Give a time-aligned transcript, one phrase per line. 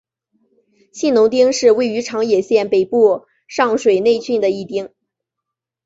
[0.91, 4.91] 信浓町是位于长野县北部上水内郡的一町。